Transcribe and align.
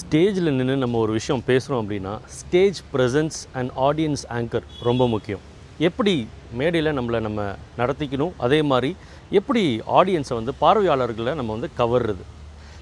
ஸ்டேஜில் 0.00 0.50
நின்று 0.50 0.76
நம்ம 0.76 0.98
ஒரு 0.98 1.12
விஷயம் 1.12 1.42
பேசுகிறோம் 1.46 1.80
அப்படின்னா 1.82 2.18
stage 2.26 2.82
presence 2.92 3.38
and 3.52 3.70
audience 3.76 4.22
anchor 4.28 4.62
ரொம்ப 4.82 5.08
முக்கியம். 5.08 5.40
எப்படி 5.78 6.28
மேடையில் 6.52 6.98
நம்மளை 6.98 7.20
நம்ம 7.20 7.42
நடத்திக்கணும்? 7.78 8.32
அதே 8.36 8.62
மாதிரி 8.62 8.96
எப்படி 9.30 9.80
ஆடியன்ஸை 9.86 10.34
வந்து 10.34 10.54
பார்வையாளர்களை 10.54 11.34
நம்ம 11.34 11.56
வந்து 11.56 11.70
கவர்றது? 11.78 12.24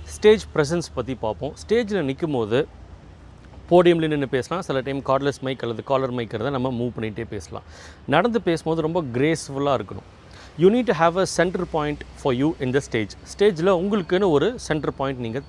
ஸ்டேஜ் 0.05 0.45
ப்ரெசன்ஸ் 0.55 0.91
பற்றி 0.95 1.15
பார்ப்போம். 1.15 1.55
ஸ்டேஜில் 1.63 2.03
நிற்கும் 2.03 2.33
போது 2.33 2.69
போடியமில் 3.71 4.09
நின்று 4.09 4.29
பேசலாம். 4.29 4.63
சில 4.63 4.81
டைம் 4.81 5.01
கார்ட்லெஸ் 5.01 5.41
மைக் 5.41 5.63
அல்லது 5.63 5.85
காலர் 5.85 6.11
மைக் 6.11 6.41
நம்ம 6.41 6.71
மூவ் 6.71 6.93
பண்ணிகிட்டே 6.99 7.27
பேசலாம். 7.29 7.63
நடந்து 8.07 8.41
பேசும்போது 8.41 8.83
ரொம்ப 8.83 9.03
கிரேஸ்ஃபுல்லாக 9.03 9.81
இருக்கணும். 9.81 10.09
You 10.59 10.71
need 10.71 10.85
to 10.85 10.93
have 10.93 11.17
a 11.17 11.25
centre 11.25 11.71
point 11.71 12.03
for 12.23 12.35
you 12.35 12.55
in 12.61 12.71
the 12.71 12.81
stage 12.81 13.13
ஸ்டேஜில் 13.33 13.79
உங்களுக்குன்னு 13.83 14.31
ஒரு 14.31 14.59
சென்டர் 14.59 14.97
பாயிண்ட் 14.97 15.21
நீங்கள் 15.21 15.43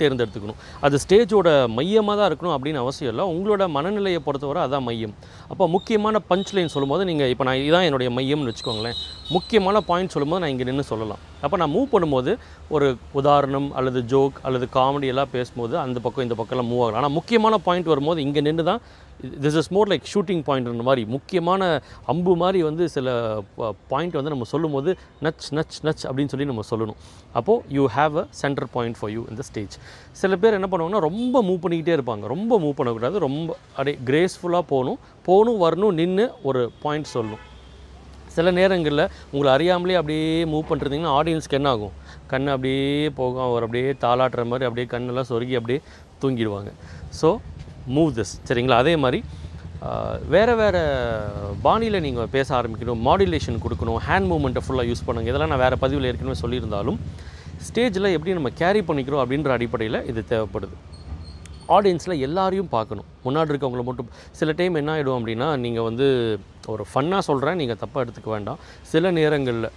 தேர்ந்தெடுத்துக்கணும். 0.00 0.58
அது 0.86 0.98
ஸ்டேஜோட 1.04 1.48
மையமாக 1.76 2.16
தான் 2.20 2.28
இருக்கணும் 2.30 2.54
அப்படின்னு 2.56 2.82
அவசியம் 2.84 3.12
இல்லை. 3.12 3.24
உங்களோட 3.34 3.62
மனநிலையை 3.76 4.20
பொறுத்தவரை 4.26 4.60
அதான் 4.66 4.86
மையம். 4.88 5.14
அப்போ 5.52 5.64
முக்கியமான 5.76 6.22
பஞ்ச் 6.30 6.52
லைன் 6.58 6.74
சொல்லும்போது 6.74 7.04
நீங்கள் 7.10 7.32
இப்போ 7.34 7.46
நான் 7.48 7.64
இதான் 7.68 7.86
என்னுடைய 7.88 8.10
மையம்னு 8.18 8.50
வச்சுக்கோங்களேன். 8.52 8.98
முக்கியமான 9.36 9.82
பாயிண்ட் 9.90 10.14
சொல்லும்போது 10.14 10.42
நான் 10.44 10.54
இங்கே 10.54 10.68
நின்று 10.70 10.86
சொல்லலாம். 10.92 11.22
அப்போ 11.46 11.56
நான் 11.60 11.74
மூவ் 11.74 11.92
பண்ணும்போது 11.94 12.30
ஒரு 12.76 12.86
உதாரணம் 13.20 13.68
அல்லது 13.80 14.00
ஜோக் 14.12 14.38
அல்லது 14.48 14.66
காமெடி 14.78 15.08
எல்லாம் 15.12 15.34
பேசும்போது 15.34 15.74
அந்த 15.82 15.98
பக்கம் 16.06 16.24
இந்த 16.26 16.36
பக்கம்லாம் 16.40 16.70
மூவ் 16.70 16.82
ஆகலாம். 16.84 17.00
ஆனால் 17.02 17.14
முக்கியமான 17.18 17.58
பாயிண்ட் 17.66 17.92
வரும்போது 17.92 18.24
இங்கே 18.26 18.42
நின்று 18.46 18.64
தான் 18.70 18.82
this 19.44 19.58
is 19.60 19.70
more 19.74 19.90
like 19.92 20.08
shooting 20.12 20.42
பாயிண்ட்ன்ற 20.48 20.84
மாதிரி 20.88 21.02
முக்கியமான 21.14 21.62
அம்பு 22.12 22.32
மாதிரி 22.42 22.60
வந்து 22.68 22.84
சில 22.96 23.08
பாயிண்ட் 23.92 24.18
வந்து 24.18 24.32
நம்ம 24.34 24.46
சொல்லும்போது 24.52 24.90
நச் 25.26 25.48
நச் 25.58 25.78
நச் 25.86 26.04
அப்படின்னு 26.08 26.32
சொல்லி 26.32 26.50
நம்ம 26.50 26.64
சொல்லணும். 26.72 26.98
அப்போது 27.38 27.76
you 27.76 27.84
have 27.96 28.16
a 28.22 28.26
centre 28.42 28.68
point 28.76 28.98
for 29.00 29.12
you 29.16 29.22
இந்த 29.32 29.44
ஸ்டேஜ் 29.58 29.76
சில 30.20 30.36
பேர் 30.42 30.56
என்ன 30.58 30.68
பண்ணுவாங்கன்னா 30.70 31.04
ரொம்ப 31.08 31.42
மூவ் 31.48 31.62
பண்ணிக்கிட்டே 31.62 31.94
இருப்பாங்க. 31.98 32.24
ரொம்ப 32.34 32.52
மூவ் 32.62 32.78
பண்ணக்கூடாது. 32.78 33.16
ரொம்ப 33.26 33.48
அப்படியே 33.76 33.96
கிரேஸ்ஃபுல்லாக 34.08 34.64
போகணும். 34.72 34.98
போகணும் 35.28 35.60
வரணும் 35.64 35.96
நின்று 36.00 36.24
ஒரு 36.48 36.60
பாயிண்ட் 36.84 37.08
சொல்லணும். 37.14 37.44
சில 38.36 38.50
நேரங்களில் 38.58 39.04
உங்களை 39.32 39.50
அறியாமலே 39.56 39.94
அப்படியே 40.00 40.26
மூவ் 40.52 40.68
பண்ணுறதுங்கன்னா 40.70 41.14
ஆடியன்ஸ்க்கு 41.18 41.58
என்ன 41.58 41.70
ஆகும்? 41.76 41.94
கண் 42.32 42.52
அப்படியே 42.54 42.84
போகும். 43.20 43.44
அவர் 43.48 43.64
அப்படியே 43.66 43.88
தாளாட்டுற 44.04 44.42
மாதிரி 44.50 44.66
அப்படியே 44.68 44.86
கண்ணெல்லாம் 44.94 45.28
சொருகி 45.32 45.56
அப்படியே 45.60 45.80
தூங்கிடுவாங்க. 46.22 46.72
ஸோ 47.20 47.30
மூவ் 47.96 48.12
திஸ் 48.18 48.34
சரிங்களா? 48.50 48.78
அதே 48.84 48.94
மாதிரி 49.04 49.20
வேறு 50.34 50.54
வேறு 50.60 50.80
பாணியில் 51.64 52.04
நீங்கள் 52.06 52.30
பேச 52.36 52.48
ஆரம்பிக்கணும். 52.60 53.02
மாடுலேஷன் 53.08 53.60
கொடுக்கணும். 53.64 53.98
ஹேண்ட் 54.06 54.28
மூமெண்ட்டை 54.30 54.62
ஃபுல்லாக 54.66 54.90
யூஸ் 54.90 55.04
பண்ணுங்க. 55.08 55.28
இதெல்லாம் 55.32 55.52
நான் 55.54 55.64
வேறு 55.64 55.76
பதிவில் 55.82 56.08
ஏற்கனவே 56.10 56.38
சொல்லியிருந்தாலும் 56.44 56.98
ஸ்டேஜில் 57.66 58.14
எப்படி 58.16 58.36
நம்ம 58.38 58.50
கேரி 58.60 58.80
பண்ணிக்கிறோம் 58.88 59.22
அப்படின்ற 59.22 59.50
அடிப்படையில் 59.56 60.04
இது 60.10 60.20
தேவைப்படுது. 60.32 60.76
ஆடியன்ஸில் 61.76 62.22
எல்லாரையும் 62.26 62.70
பார்க்கணும். 62.74 63.08
முன்னாடி 63.24 63.50
இருக்கவங்கள 63.52 63.82
மட்டும் 63.88 64.08
சில 64.38 64.52
டைம் 64.58 64.78
என்ன 64.80 64.90
ஆகிடும் 64.94 65.16
அப்படின்னா 65.18 65.48
நீங்கள் 65.64 65.86
வந்து 65.88 66.06
ஒரு 66.72 66.82
ஃபன்னாக 66.90 67.22
சொல்கிறேன் 67.28 67.58
நீங்கள் 67.60 67.78
தப்பாக 67.82 68.04
எடுத்துக்க 68.04 68.28
வேண்டாம். 68.34 68.60
சில 68.92 69.10
நேரங்களில் 69.18 69.68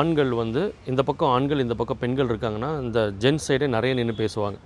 ஆண்கள் 0.00 0.32
வந்து 0.42 0.62
இந்த 0.90 1.02
பக்கம் 1.08 1.32
ஆண்கள் 1.36 1.64
இந்த 1.64 1.74
பக்கம் 1.80 2.00
பெண்கள் 2.02 2.30
இருக்காங்கன்னா 2.32 2.70
இந்த 2.84 3.00
ஜென்ஸ் 3.22 3.46
சைடே 3.48 3.68
நிறைய 3.76 3.94
நின்று 3.98 4.16
பேசுவாங்க. 4.22 4.58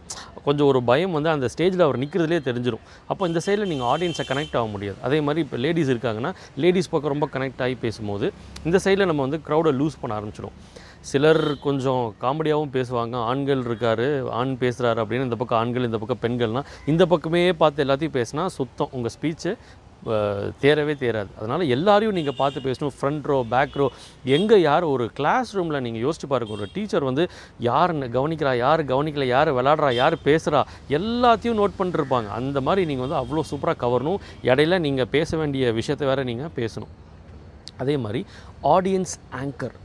கொஞ்சம் 0.46 0.68
ஒரு 0.70 0.80
பயம் 0.90 1.14
வந்து 1.16 1.30
அந்த 1.34 1.46
ஸ்டேஜில் 1.54 1.86
அவர் 1.86 2.00
நிற்கிறதுலே 2.02 2.40
தெரிஞ்சிடும் 2.48 2.84
அப்போ 3.12 3.26
இந்த 3.30 3.40
சைடில் 3.46 3.70
நீங்கள் 3.72 3.90
ஆடியன்ஸை 3.92 4.26
கனெக்ட் 4.30 4.56
ஆக 4.60 4.68
முடியாது. 4.74 4.98
அதே 5.08 5.20
மாதிரி 5.26 5.42
இப்போ 5.46 5.58
லேடிஸ் 5.64 5.92
இருக்காங்கன்னா 5.94 6.32
லேடிஸ் 6.64 6.92
பக்கம் 6.94 7.14
ரொம்ப 7.14 7.28
கனெக்ட் 7.36 7.62
ஆகி 7.66 7.76
பேசும்போது 7.84 8.28
இந்த 8.68 8.80
சைடில் 8.86 9.10
நம்ம 9.12 9.22
வந்து 9.28 9.40
க்ரௌடை 9.48 9.72
லூஸ் 9.80 10.00
பண்ண 10.02 10.18
ஆரம்பிச்சிடும் 10.20 10.56
சிலர் 11.10 11.42
கொஞ்சம் 11.68 12.04
காமெடியாகவும் 12.24 12.74
பேசுவாங்க. 12.76 13.14
ஆண்கள் 13.30 13.62
இருக்காரு 13.68 14.08
ஆண் 14.40 14.58
பேசுகிறாரு 14.64 15.00
அப்படின்னு 15.04 15.28
இந்த 15.28 15.38
பக்கம் 15.40 15.60
ஆண்கள் 15.62 15.88
இந்த 15.88 15.98
பக்கம் 16.02 16.22
பெண்கள்னால் 16.26 16.68
இந்த 16.92 17.06
பக்கமே 17.14 17.42
பார்த்து 17.62 17.84
எல்லாத்தையும் 17.86 18.18
பேசினா 18.20 18.44
சுத்தம். 18.58 18.92
உங்கள் 18.98 19.14
ஸ்பீச்சு 19.16 19.52
தேரவே 20.62 20.94
தேராது 21.02 21.30
அதனால் 21.38 21.62
எல்லாரையும் 21.74 22.16
நீங்கள் 22.16 22.36
பார்த்து 22.40 22.64
பேசணும். 22.66 22.94
ஃப்ரண்ட் 22.96 23.28
ரோ 23.30 23.36
பேக் 23.52 23.76
ரோ 23.80 23.86
எங்கே 24.36 24.56
யார் 24.64 24.84
ஒரு 24.94 25.04
கிளாஸ் 25.18 25.52
ரூமில் 25.56 25.82
நீங்கள் 25.86 26.04
யோசிச்சு 26.06 26.28
பாருங்கள் 26.32 26.56
ஒரு 26.56 26.66
டீச்சர் 26.74 27.06
வந்து 27.08 27.24
யார் 27.68 27.92
கவனிக்கிறா 28.16 28.52
யார் 28.64 28.82
கவனிக்கல 28.90 29.26
யார் 29.34 29.50
விளாடுறா 29.58 29.90
யார் 30.00 30.16
பேசுகிறா 30.28 30.60
எல்லாத்தையும் 30.98 31.58
நோட் 31.60 31.78
பண்ணிருப்பாங்க 31.78 32.30
அந்த 32.40 32.60
மாதிரி 32.66 32.84
நீங்கள் 32.90 33.06
வந்து 33.06 33.20
அவ்வளோ 33.22 33.44
சூப்பராக 33.52 33.82
கவரணும். 33.84 34.20
இடையில 34.50 34.80
நீங்கள் 34.88 35.10
பேச 35.16 35.36
வேண்டிய 35.42 35.72
விஷயத்தை 35.78 36.08
வேறு 36.10 36.28
நீங்கள் 36.32 36.52
பேசணும். 36.60 36.92
அதே 37.84 37.96
மாதிரி 38.04 38.22
ஆடியன்ஸ் 38.74 39.16
ஆங்கர் 39.42 39.76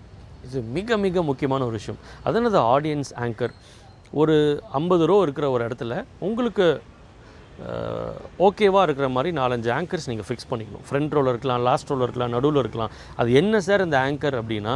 இது 0.48 0.60
மிக 0.78 0.98
மிக 1.06 1.24
முக்கியமான 1.30 1.66
ஒரு 1.70 1.76
விஷயம். 1.80 2.00
அது 2.28 2.62
ஆடியன்ஸ் 2.76 3.12
ஆங்கர் 3.26 3.54
ஒரு 4.22 4.36
ஐம்பது 4.80 5.04
ரூபா 5.10 5.26
இருக்கிற 5.28 5.48
ஒரு 5.56 5.64
இடத்துல 5.68 5.94
உங்களுக்கு 6.28 6.68
ஓகேவாக 8.48 8.84
இருக்கிற 8.88 9.08
மாதிரி 9.14 9.30
நாலஞ்சு 9.40 9.70
ஆங்கர்ஸ் 9.78 10.08
நீங்கள் 10.10 10.28
ஃபிக்ஸ் 10.28 10.50
பண்ணிக்கணும். 10.52 10.84
ஃப்ரண்ட் 10.88 11.14
ரோவில் 11.16 11.32
இருக்கலாம் 11.32 11.64
லாஸ்ட் 11.70 11.90
ரோவில் 11.92 12.06
இருக்கலாம் 12.06 12.32
நடுவில் 12.36 12.60
இருக்கலாம். 12.62 12.92
அது 13.22 13.30
என்ன 13.40 13.60
சார் 13.66 13.84
இந்த 13.86 13.98
ஆங்கர் 14.08 14.38
அப்படின்னா 14.42 14.76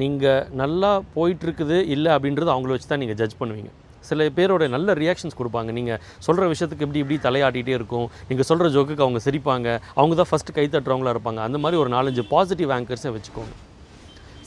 நீங்கள் 0.00 0.48
நல்லா 0.60 0.90
போயிட்டுருக்குது 1.14 1.76
இல்லை 1.94 2.10
அப்படின்றது 2.16 2.52
அவங்கள 2.54 2.74
வச்சு 2.74 2.90
தான் 2.90 3.02
நீங்கள் 3.02 3.18
ஜட்ஜ் 3.20 3.38
பண்ணுவீங்க. 3.40 3.70
சில 4.08 4.26
பேரோட 4.38 4.66
நல்ல 4.74 4.94
ரியாக்ஷன்ஸ் 5.02 5.38
கொடுப்பாங்க. 5.38 5.70
நீங்கள் 5.78 6.00
சொல்கிற 6.26 6.44
விஷயத்துக்கு 6.52 6.86
இப்படி 6.86 7.02
இப்படி 7.04 7.18
தலையாட்டிகிட்டே 7.28 7.74
இருக்கும். 7.78 8.06
நீங்கள் 8.28 8.48
சொல்கிற 8.50 8.68
ஜோக்குக்கு 8.76 9.06
அவங்க 9.06 9.22
சிரிப்பாங்க. 9.28 9.68
அவங்க 10.00 10.16
தான் 10.20 10.30
ஃபஸ்ட்டு 10.32 10.56
கை 10.58 10.66
தட்டுறவங்களா 10.74 11.14
இருப்பாங்க. 11.16 11.42
அந்த 11.48 11.60
மாதிரி 11.64 11.80
ஒரு 11.84 11.92
நாலஞ்சு 11.96 12.24
பாசிட்டிவ் 12.34 12.76
ஆங்கர்ஸை 12.78 13.12
வச்சுக்கோங்க. 13.16 13.56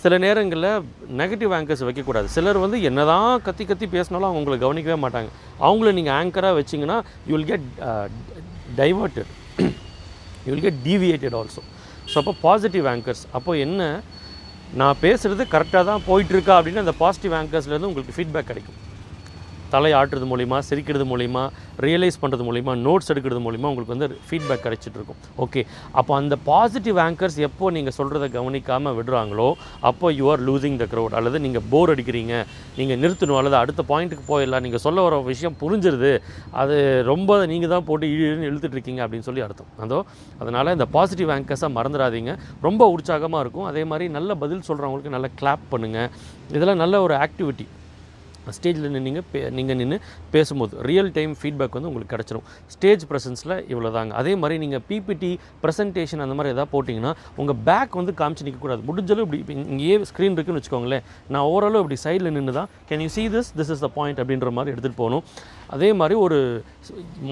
சில 0.04 0.18
நேரங்களில் 0.26 0.70
நெகட்டிவ் 1.22 1.52
ஆங்கர்ஸ் 1.58 1.84
வைக்கக்கூடாது. 1.88 2.28
சிலர் 2.36 2.60
வந்து 2.64 2.78
என்னதான் 2.90 3.32
கத்தி 3.48 3.64
கத்தி 3.72 3.88
பேசினாலும் 3.96 4.28
அவங்க 4.28 4.42
உங்களை 4.42 4.58
கவனிக்கவே 4.64 4.98
மாட்டாங்க. 5.04 5.30
அவங்கள 5.68 5.92
நீங்கள் 5.98 6.16
ஆங்கராக 6.20 6.58
வச்சிங்கன்னா 6.60 6.98
you 7.28 7.34
will 7.36 7.50
get 7.52 7.68
diverted 8.80 9.32
you 10.46 10.50
will 10.54 10.66
get 10.68 10.82
deviated 10.88 11.38
also 11.42 11.64
so 12.12 12.16
அப்போ 12.22 12.34
பாசிட்டிவ் 12.46 12.88
ஆங்கர்ஸ் 12.94 13.24
அப்போ 13.40 13.52
என்ன? 13.66 13.92
நான் 14.82 15.02
பேசுகிறது 15.06 15.44
கரெக்டாக 15.54 15.84
தான் 15.92 16.06
போயிட்டுருக்கா 16.10 16.56
அப்படின்னு 16.58 16.84
அந்த 16.86 16.96
பாசிட்டிவ் 17.04 17.34
ஆங்கர்ஸ்லேருந்து 17.42 17.90
உங்களுக்கு 17.92 18.18
ஃபீட்பேக் 18.18 18.50
கிடைக்கும். 18.52 18.78
தலை 19.76 19.92
ஆட்டுறது 20.00 20.30
மூலிமா 20.32 20.60
சிரிக்கிறது 20.70 21.08
மூலிமா 21.12 21.44
ரியலைஸ் 21.88 22.22
பண்ணுறது 22.24 22.46
மூலிமா 22.50 22.76
நோட்ஸ் 22.88 23.12
எடுக்கிறது 23.14 23.42
மூலிமா 23.48 23.70
உங்களுக்கு 23.72 23.96
வந்து 23.96 24.10
ஃபீட்பேக் 24.28 24.66
கிடச்சிட்டுருக்கும் 24.68 25.22
ஓகே 25.46 25.64
அப்போ 26.00 26.12
அந்த 26.22 26.38
பாசிட்டிவ் 26.50 27.00
ஆங்கர்ஸ் 27.08 27.40
எப்போ 27.50 27.72
நீங்கள் 27.78 27.98
சொல்கிறத 28.00 28.26
கவனிக்காமல் 28.38 28.96
விடுறாங்களோ 29.00 29.50
அப்போ 29.92 30.08
you 30.20 30.26
are 30.34 30.44
losing 30.50 30.78
the 30.84 30.88
crowd 30.94 31.18
அல்லது 31.20 31.38
நீங்கள் 31.46 31.66
போர் 31.72 31.92
அடிக்கிறீங்க. 31.94 32.36
நீங்கள் 32.80 33.00
நிறுத்தணும். 33.04 33.40
அல்லது 33.40 33.58
அடுத்த 33.62 33.82
பாயிண்ட்டுக்கு 33.92 34.26
போயிடலாம். 34.32 34.64
நீங்கள் 34.66 34.84
சொல்ல 34.86 35.02
வர 35.06 35.20
விஷயம் 35.32 35.58
புரிஞ்சிருது. 35.62 36.12
அது 36.62 36.76
ரொம்ப 37.12 37.38
நீங்கள் 37.52 37.74
தான் 37.74 37.86
போட்டு 37.90 38.08
இழுன்னு 38.16 38.48
இழுத்துட்டு 38.50 38.78
இருக்கீங்க 38.78 39.02
அப்படின்னு 39.06 39.28
சொல்லி 39.30 39.44
அர்த்தம். 39.48 39.72
அதோ 39.86 40.00
அதனால் 40.42 40.74
இந்த 40.78 40.88
பாசிட்டிவ் 40.96 41.34
ஆங்கர்ஸாக 41.38 41.72
மறந்துடாதீங்க. 41.78 42.34
ரொம்ப 42.68 42.90
உற்சாகமாக 42.96 43.44
இருக்கும். 43.46 43.68
அதே 43.72 43.84
மாதிரி 43.92 44.08
நல்ல 44.18 44.36
பதில் 44.44 44.66
சொல்கிறவங்களுக்கு 44.70 45.16
நல்லா 45.18 45.32
கிளாப் 45.42 45.70
பண்ணுங்கள் 45.76 46.10
இதெல்லாம் 46.56 46.82
நல்ல 46.84 46.96
ஒரு 47.08 47.16
ஆக்டிவிட்டி 47.26 47.68
ஸ்டேஜில் 48.58 48.90
நின்று 48.96 49.22
பே 49.32 49.40
நீங்கள் 49.58 49.78
நின்று 49.82 49.98
பேசும்போது 50.36 50.74
ரியல் 50.90 51.12
டைம் 51.18 51.34
ஃபீட்பேக் 51.42 51.76
வந்து 51.78 51.90
உங்களுக்கு 51.92 52.14
கிடச்சிரும். 52.16 52.46
ஸ்டேஜ் 52.76 53.04
ப்ரெசன்ஸில் 53.12 53.56
இவ்வளோ 53.72 53.92
தாங்க 53.98 54.16
அதே 54.22 54.34
மாதிரி 54.42 54.58
நீங்கள் 54.64 54.84
பிபிடி 54.90 55.32
ப்ரெசன்டேஷன் 55.64 56.24
அந்த 56.26 56.36
மாதிரி 56.40 56.54
எதாவது 56.56 56.72
போட்டிங்கன்னா 56.76 57.14
உங்கள் 57.44 57.60
பேக் 57.70 57.98
வந்து 58.02 58.16
காமிச்சு 58.22 58.48
நிற்கக்கூடாது 58.48 58.84
முடிஞ்சளவு 58.90 59.26
இப்படி 59.28 59.58
இங்கேயே 59.74 59.98
ஸ்க்ரீன் 60.12 60.36
இருக்குன்னு 60.38 60.62
வச்சுக்கோங்களேன். 60.62 61.06
நான் 61.36 61.48
ஓரளவு 61.56 61.84
இப்படி 61.84 62.00
சைடில் 62.06 62.34
நின்று 62.38 62.56
தான் 62.60 62.70
can 62.92 63.04
you 63.08 63.10
see 63.18 63.26
this 63.38 63.52
this 63.60 63.74
is 63.76 63.84
the 63.88 63.90
point 63.98 64.22
அப்படின்ற 64.24 64.52
மாதிரி 64.60 64.74
எடுத்துகிட்டு 64.76 65.02
போகணும். 65.04 65.26
அதே 65.76 65.92
மாதிரி 66.02 66.16
ஒரு 66.28 66.40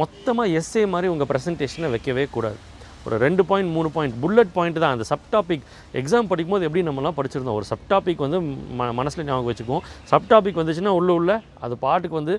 மொத்தமாக 0.02 0.58
எஸ்ஏ 0.62 0.84
மாதிரி 0.96 1.09
உங்கள் 1.14 1.31
ப்ரெசன்டேஷனை 1.31 1.90
வைக்கவே 1.96 2.26
கூடாது. 2.36 2.59
ஒரு 3.06 3.16
ரெண்டு 3.26 3.44
பாயிண்ட் 3.50 3.72
மூணு 3.76 3.90
பாயிண்ட் 3.96 4.16
புல்லட் 4.24 4.54
பாயிண்ட் 4.58 4.80
தான். 4.84 4.94
அந்த 4.96 5.06
சப் 5.12 5.28
டாபிக் 5.34 5.64
எக்ஸாம் 6.02 6.30
படிக்கும்போது 6.32 6.66
எப்படி 6.68 6.84
நம்மலாம் 6.90 7.18
படிச்சிருந்தோம்? 7.20 7.58
ஒரு 7.60 7.68
சப் 7.72 7.86
டாபிக் 7.94 8.24
வந்து 8.26 8.40
ம 8.80 8.90
மனசில் 9.00 9.26
ஞாபகம் 9.30 9.50
வச்சுக்குவோம். 9.52 9.86
சப் 10.12 10.28
டாபிக் 10.34 10.60
வந்துச்சுன்னா 10.62 10.94
உள்ள 11.00 11.12
உள்ள 11.20 11.32
அது 11.68 11.78
பாட்டுக்கு 11.86 12.20
வந்து 12.22 12.36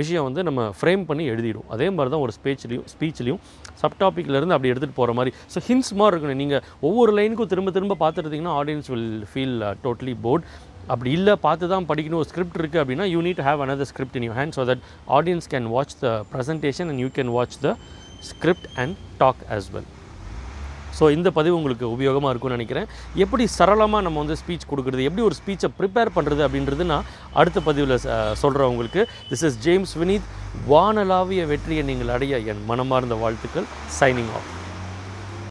விஷயம் 0.00 0.26
வந்து 0.28 0.42
நம்ம 0.48 0.70
ஃப்ரேம் 0.78 1.04
பண்ணி 1.10 1.26
எழுதிடும். 1.34 1.68
அதே 1.76 1.88
மாதிரி 1.96 2.12
தான் 2.14 2.24
ஒரு 2.26 2.34
ஸ்பீச்லேயும் 2.38 2.86
ஸ்பீச்லேயும் 2.94 3.42
சப் 3.82 3.98
டாப்பிக்லேருந்து 4.02 4.56
அப்படி 4.56 4.72
எடுத்துகிட்டு 4.72 5.00
போகிற 5.00 5.12
மாதிரி. 5.18 5.32
ஸோ 5.54 5.60
ஹின்ஸ் 5.68 5.92
மாதிரி 6.00 6.14
இருக்கணும். 6.14 6.40
நீங்கள் 6.44 6.62
ஒவ்வொரு 6.88 7.12
லைனுக்கும் 7.18 7.52
திரும்ப 7.52 7.72
திரும்ப 7.76 7.96
பார்த்துருந்தீங்கன்னா 8.04 8.56
audience 8.62 8.90
will 8.94 9.12
feel 9.32 9.58
totally 9.84 10.16
bored 10.26 10.46
அப்படி 10.92 11.10
இல்லை 11.18 11.34
பார்த்து 11.46 11.72
தான் 11.72 11.86
படிக்கணும். 11.88 12.20
ஒரு 12.22 12.30
ஸ்கிரிப்ட் 12.30 12.58
இருக்குது 12.60 12.82
அப்படின்னா 12.82 13.06
you 13.14 13.20
need 13.26 13.42
have 13.48 13.62
another 13.64 13.90
script 13.92 14.16
in 14.20 14.26
you 14.28 14.34
hand 14.40 14.56
so 14.58 14.64
that 14.70 14.84
audience 15.18 15.48
can 15.54 15.68
watch 15.74 15.94
the 16.04 16.14
presentation 16.32 16.90
and 16.92 17.02
you 17.04 17.10
can 17.18 17.32
watch 17.36 17.58
the 17.66 17.76
script 18.30 18.68
and 18.82 18.96
talk 19.22 19.42
as 19.56 19.68
well 19.74 19.90
so 20.98 21.04
இந்த 21.16 21.28
பதிவு 21.38 21.56
உங்களுக்கு 21.58 21.86
உபயோகமாக 21.94 22.32
இருக்கும்னு 22.32 22.58
நினைக்கிறேன். 22.58 22.88
எப்படி 23.24 23.46
சரளமாக 23.58 24.04
நம்ம 24.06 24.20
வந்து 24.24 24.38
ஸ்பீச் 24.42 24.68
கொடுக்குறது? 24.72 25.06
எப்படி 25.08 25.24
ஒரு 25.28 25.38
ஸ்பீச்சை 25.40 25.70
ப்ரிப்பேர் 25.80 26.14
பண்ணுறது 26.18 26.44
அப்படின்றது 26.48 26.86
நான் 26.92 27.08
அடுத்த 27.42 27.60
பதிவில் 27.70 27.96
சொல்கிறேன் 28.44 28.70
உங்களுக்கு. 28.74 29.02
திஸ் 29.32 29.46
இஸ் 29.48 29.58
ஜேம்ஸ் 29.66 29.96
வினீத் 30.02 30.30
வானலாவிய 30.72 31.44
வெற்றியை 31.54 31.84
நீங்கள் 31.90 32.14
அடைய 32.18 32.44
என் 32.52 32.64
மனமார்ந்த 32.72 33.18
வாழ்த்துக்கள். 33.24 33.68
Signing 34.00 34.32
off 34.38 34.48